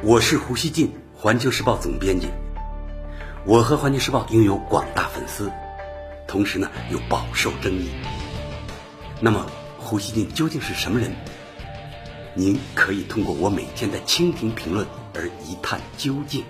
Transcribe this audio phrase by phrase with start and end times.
[0.00, 2.28] 我是胡锡进，环球时报总编辑。
[3.44, 5.50] 我和环球时报拥有广大粉丝，
[6.28, 7.88] 同时呢又饱受争议。
[9.20, 9.44] 那么，
[9.76, 11.12] 胡锡进究竟是什么人？
[12.32, 16.44] 您可以通过我每天的蜻蜓评论而一探究竟。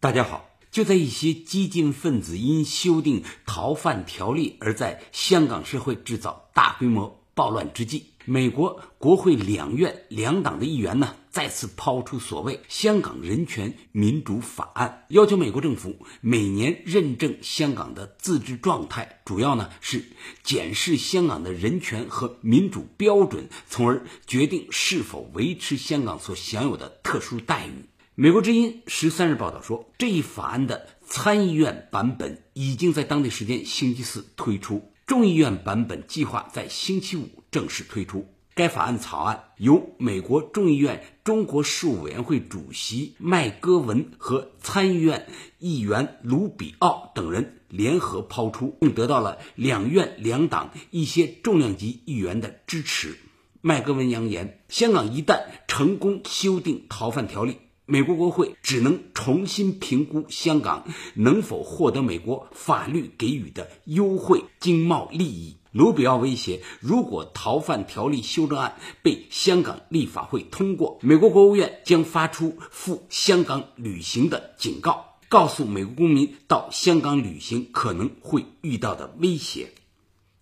[0.00, 8.14] 大家好，就在一些激进分子因修订逃犯条例而在香港社会制造大规模暴乱之际。
[8.30, 20.04] 美国国会两院两党的议员呢，再次抛出所谓《香港人权民主法案》，要求美国政府每年认证香港的自治状态，主要呢是
[20.42, 27.86] 检视香港的人权和民主标准，从而决定是否维持香港所享有的特殊待遇。
[28.14, 34.92] 美国之音十三日报道说，这一法案的参议院版本已经在当地时间星期四推出。
[35.06, 38.26] 众议院版本计划在星期五正式推出。
[38.54, 45.28] 该法案草案由美国众议院中国事务委员会主席麦戈文和参议院
[45.60, 53.16] 议员卢比奥等人联合抛出，并得到了两院两党一些重量级议员的支持。
[53.60, 57.58] 麦戈文扬言，香港一旦成功修订逃犯条例。
[57.86, 65.57] 美国国会只能重新评估香港能否获得美国法律给予的优惠经贸利益。
[65.72, 79.70] 卢比奥威胁，如果逃犯条例修正案被香港立法会通过，美国国务院将发出赴香港旅行的警告，告诉美国公民到香港旅行可能会遇到的威胁。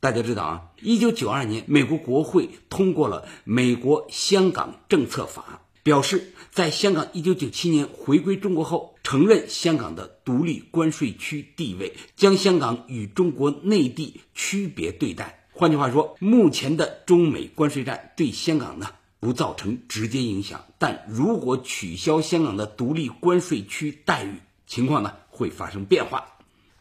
[0.00, 5.60] 大家知道啊，一九九二年，美国国会通过了《美国香港政策法》。
[5.84, 15.46] 表示，在香港一九九七年回归中国后，承认香港的独立关税区地位，将香港与中国内地区别对待。
[15.52, 18.88] 换句话说，目前的中美关税战对香港呢
[19.20, 26.24] 不造成直接影响，但如果取消香港的独立关税区待遇，情况呢会发生变化。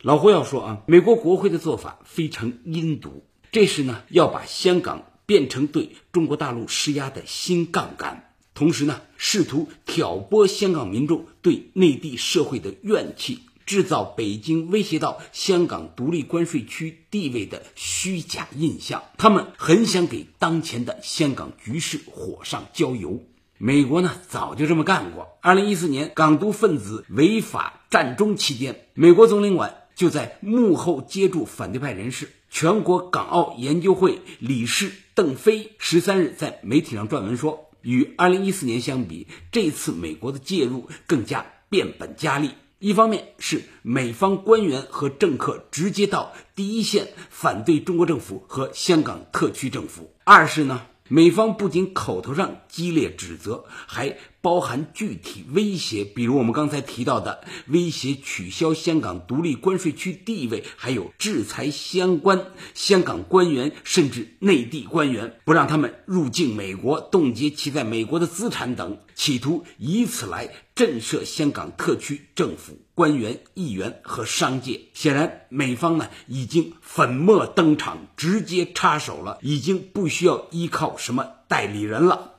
[0.02, 8.30] 老胡要说啊，美国国会的做法非常阴毒，这是呢要把香港变成对中国大陆施压的新杠杆。
[8.54, 19.04] 同时呢，试图挑拨香港民众对内地社会的怨气，制造北京威胁到香港独立关税区地位的虚假印象。
[19.18, 23.24] 他们很想给当前的香港局势火上浇油。
[23.58, 25.38] 美国呢，早就这么干过。
[25.42, 32.30] 二零一四年港独分子违法占中期间，美国总领馆就在幕后接住反对派人士。
[32.52, 37.72] 全国港澳研究会理事邓飞十三日在媒体上撰文说。
[37.84, 42.50] 与二零一四年相比，这次美国的介入更加变本加厉。
[42.80, 54.18] 一方面是美方官员和政客直接到第一线反对中国政府和香港特区政府；二是呢，美方不仅口头上激烈指责，还。
[54.44, 74.82] 包含具体威胁，比如我们刚才提到的威胁取消香港独立关税区地位，还有制裁相关香港官员甚至内地官员，不让他们入境美国，冻结其在美国的资产等，企图以此来震慑香港特区政府官员、议员和商界。
[74.94, 82.33] 显然，美方呢已经粉墨登场，直接插手了，已经不需要依靠什么代理人了。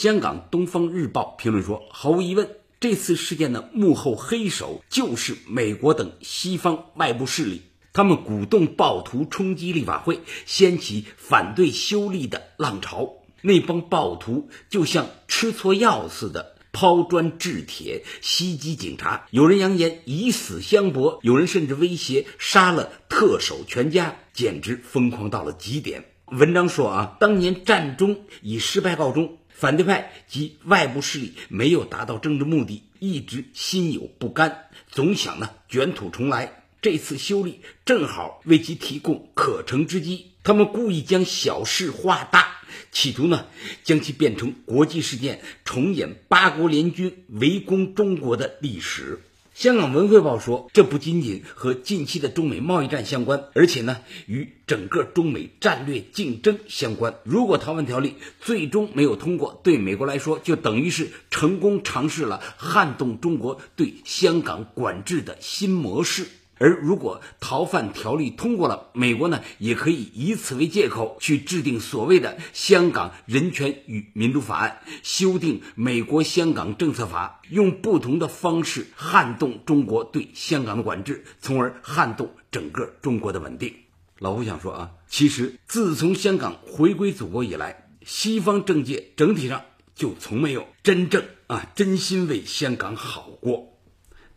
[0.00, 7.62] 香港《东方日报》评论说：“毫无疑问，这次事件的幕后黑手就是美国等西方外部势力。
[7.92, 13.14] 他们鼓动暴徒冲击立法会，掀起反对修例的浪潮。
[13.42, 19.26] 那帮暴徒就像吃错药似的，抛砖掷铁，袭击警察。
[19.32, 36.62] 有人扬言以死相搏，有人甚至威胁杀了特首全家，简直疯狂到了极点。”文章说：“啊，当年战中以失败告终。”反对派及外部势力没有达到政治目的，一直心有不甘，总想呢卷土重来。
[36.80, 42.58] 这次修例正好为其提供可乘之机，他们故意将小事化大，
[42.92, 43.46] 企图呢
[43.82, 49.20] 将其变成国际事件，重演八国联军围攻中国的历史。
[49.58, 57.16] 香港文汇报说，这不仅仅和近期的中美贸易战相关，而且呢，与整个中美战略竞争相关。
[57.24, 66.28] 如果逃犯条例最终没有通过，对美国来说，就等于是成功尝试了撼动中国对香港管制的新模式。
[66.58, 83.74] 而如果逃犯条例通过了，美国呢也可以以此为借口去制定所谓的《香港人权与民主法案》，修订《美国香港政策法》，用不同的方式撼动中国对香港的管制，从而撼动整个中国的稳定。
[84.18, 89.62] 老胡想说啊，其实自从香港回归祖国以来，西方政界整体上
[89.94, 93.77] 就从没有真正啊真心为香港好过。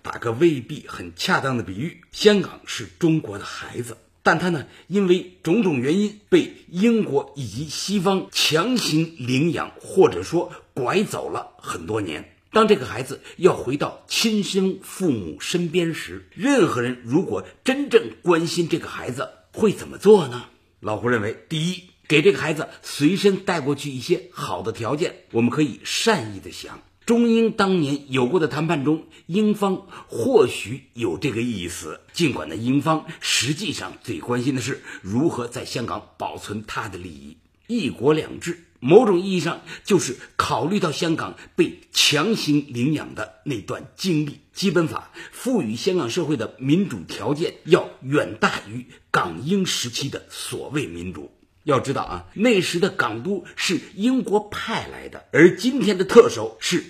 [0.01, 12.35] 打个未必很恰当的比喻，香港是中国的孩子，但他呢因为种种原因被英国以及西方强行领养，或者说拐走了很多年。
[12.51, 20.45] 当这个孩子要回到亲生父母身边时，任何人如果真正关心这个孩子，会怎么做呢？
[20.81, 25.15] 老胡认为，第一，给这个孩子随身带过去一些好的条件。
[25.31, 26.81] 我们可以善意的想，
[27.11, 31.99] 中英当年有过的谈判中，英方或许有这个意思。
[32.13, 37.35] 尽管呢，英方实际上最关心的是如何在香港保存他的利益，
[37.67, 38.63] 一国两制。
[38.79, 44.39] 某种意义上，就是考虑到香港被强行领养的那段经历。
[44.53, 51.29] 基本法赋予香港社会的民主条件要远大于港英时期的所谓民主。
[51.63, 56.85] 要知道啊，那时的港督是英国派来的，而今天的特首是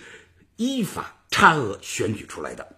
[0.61, 2.75] 依法差额选举出来的。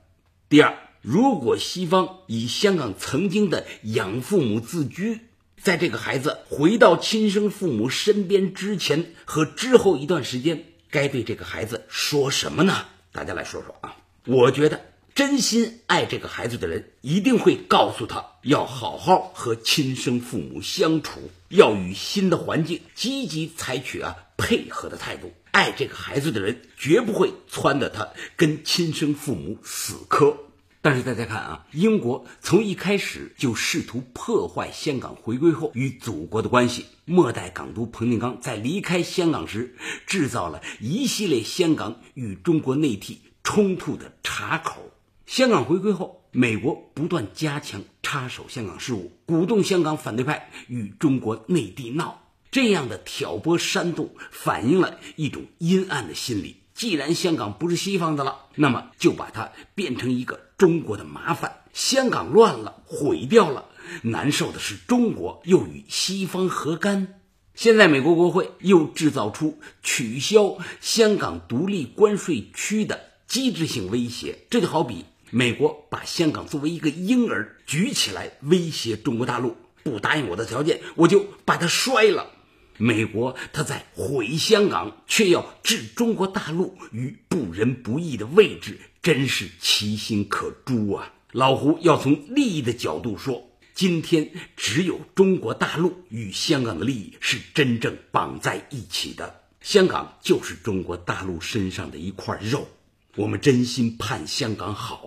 [0.47, 5.21] 第二，如果西方以香港曾经的养父母自居。
[5.61, 12.85] 在这个孩子回到亲生父母身边之前和之后一段时间，该对这个孩子说什么呢？
[13.13, 13.95] 大家来说说啊！
[14.25, 14.81] 我觉得
[15.15, 25.31] 真心爱这个孩子的人一定会告诉他，要好好和亲生父母相处，要与新的环境积极采取啊配合的态度。
[25.53, 30.35] 爱这个孩子的人绝不会撺掇他跟亲生父母死磕。
[30.81, 36.87] 但是大家看啊，英国从一开始就试图破坏香港回归后与祖国的关系。
[37.05, 39.75] 末代港督彭定刚在离开香港时，
[40.07, 44.91] 制造了一系列香港与中国内地冲突的岔口。
[45.27, 52.22] 香港回归后，美国不断加强插手香港事务，鼓动香港反对派与中国内地闹。
[52.53, 56.57] 这样的挑拨煽动，反映了一种阴暗的心理。
[56.75, 61.61] 既然香港不是西方的了，那么就把它变成一个中国的麻烦。
[61.73, 63.65] 香港乱了，毁掉了，
[64.03, 67.19] 难受的是中国，又与西方何干？
[67.55, 82.29] 现在美国国会又制造出取消香港独立关税区的机制性威胁，这就好比美国把香港作为一个婴儿举起来威胁中国大陆，不答应我的条件，我就把它摔了。
[82.77, 91.13] 美国他在毁香港，却要置中国大陆于不仁不义的位置，真是其心可诛啊！
[91.31, 101.97] 老胡要从利益的角度说，今天只有中国大陆与香港的利益是真正绑在一起的，香港就是中国大陆身上的。
[101.97, 102.67] 一块肉。
[103.15, 105.03] 我们真心盼香港好，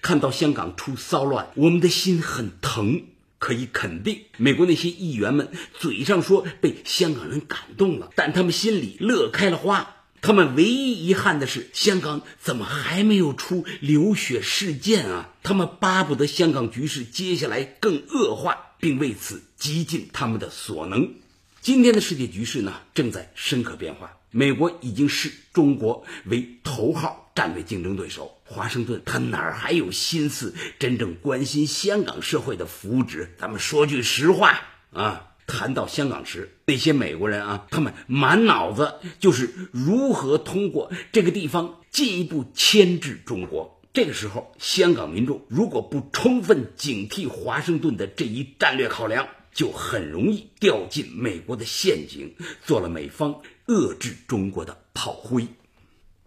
[0.00, 1.88] 看到香港出骚乱，我们的。
[1.88, 3.02] 心很疼。
[3.40, 9.96] 可以肯定，美国那些议员们嘴上说被香港人感动了，但他们心里乐开了花。
[10.20, 15.30] 他们唯一遗憾的是，香港怎么还没有出流血事件啊？
[15.42, 21.14] 他们巴不得香港局势接下来更恶化，并为此极尽他们的所能。
[21.62, 24.18] 今天的世界局势呢，正在深刻变化。
[24.30, 33.28] 美国已经视中国为头号战略竞争对手，华盛顿他哪儿还有心思真正关心香港社会的福祉？
[33.38, 34.60] 咱们说句实话
[34.92, 43.80] 啊，谈到香港时，那些美国人啊，他们满脑子就是如何通过这个地方进一步牵制中国。
[43.94, 52.34] 这个时候，香港民众如果不充分警惕华盛顿的这一战略考量，就很容易掉进美国的陷阱，
[52.66, 53.40] 做了美方。
[53.66, 55.46] 遏制中国的炮灰，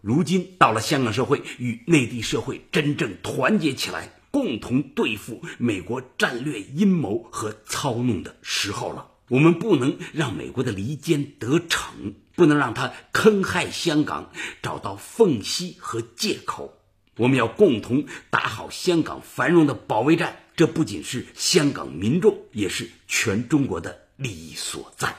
[0.04, 9.12] 如今到了香港社会与内地社会真正团结起来，共同对付美国战略阴谋和操弄的时候了。
[9.30, 14.30] 我们不能让美国的离间得逞，不能让他坑害香港，
[14.60, 16.82] 找到缝隙和借口。
[17.16, 25.16] 我们要共同打好香港繁荣的保卫战，这不仅是香港民众，也是全中国的利益所在。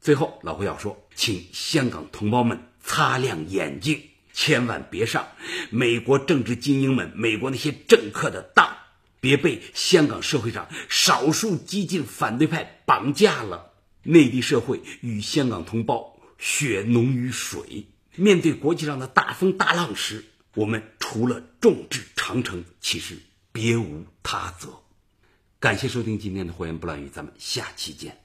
[0.00, 5.26] 最后，老胡要说，请香港同胞们擦亮眼睛，千万别上
[5.70, 8.76] 美国政治精英们、美国那些政客的当，
[9.20, 13.72] 别被香港社会上少数激进反对派绑架了。
[14.02, 17.86] 内地社会与香港同胞血浓于水，
[18.16, 23.16] 面对国际上的大风大浪时，我们除了众志长城，其实
[23.50, 24.68] 别无他择。
[25.58, 28.23] 感谢收听今天的《火焰不乱语》，咱们下期见。